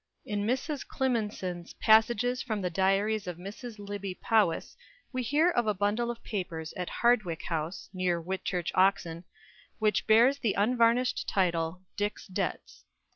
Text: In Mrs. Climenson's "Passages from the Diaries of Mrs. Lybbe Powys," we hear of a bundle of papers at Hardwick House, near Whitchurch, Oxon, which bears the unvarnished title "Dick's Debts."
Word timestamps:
In 0.25 0.47
Mrs. 0.47 0.83
Climenson's 0.87 1.73
"Passages 1.75 2.41
from 2.41 2.59
the 2.63 2.71
Diaries 2.71 3.27
of 3.27 3.37
Mrs. 3.37 3.77
Lybbe 3.77 4.19
Powys," 4.19 4.75
we 5.13 5.21
hear 5.21 5.51
of 5.51 5.67
a 5.67 5.75
bundle 5.75 6.09
of 6.09 6.23
papers 6.23 6.73
at 6.75 6.89
Hardwick 6.89 7.43
House, 7.43 7.87
near 7.93 8.19
Whitchurch, 8.19 8.71
Oxon, 8.73 9.25
which 9.77 10.07
bears 10.07 10.39
the 10.39 10.53
unvarnished 10.55 11.29
title 11.29 11.83
"Dick's 11.97 12.25
Debts." 12.25 12.83